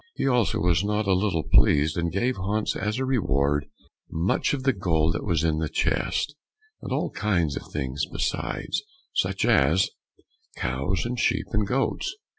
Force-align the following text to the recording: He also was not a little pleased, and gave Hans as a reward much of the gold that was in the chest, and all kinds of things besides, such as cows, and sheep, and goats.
He 0.15 0.27
also 0.27 0.57
was 0.59 0.83
not 0.83 1.05
a 1.05 1.13
little 1.13 1.43
pleased, 1.43 1.95
and 1.95 2.11
gave 2.11 2.35
Hans 2.35 2.75
as 2.75 2.97
a 2.97 3.05
reward 3.05 3.67
much 4.09 4.51
of 4.51 4.63
the 4.63 4.73
gold 4.73 5.13
that 5.13 5.23
was 5.23 5.43
in 5.43 5.59
the 5.59 5.69
chest, 5.69 6.33
and 6.81 6.91
all 6.91 7.11
kinds 7.11 7.55
of 7.55 7.71
things 7.71 8.07
besides, 8.11 8.81
such 9.13 9.45
as 9.45 9.91
cows, 10.55 11.05
and 11.05 11.19
sheep, 11.19 11.45
and 11.51 11.67
goats. 11.67 12.15